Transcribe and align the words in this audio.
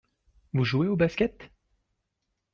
Vous 0.53 0.63
jouez 0.65 0.87
au 0.87 0.95
Basket? 0.95 1.51